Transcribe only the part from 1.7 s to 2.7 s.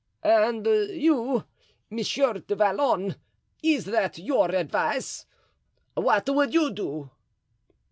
Monsieur du